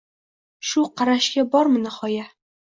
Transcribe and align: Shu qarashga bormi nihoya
Shu 0.69 0.85
qarashga 1.01 1.45
bormi 1.57 1.85
nihoya 1.85 2.27